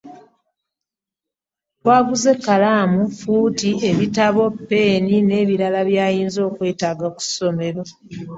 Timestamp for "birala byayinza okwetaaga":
5.47-7.07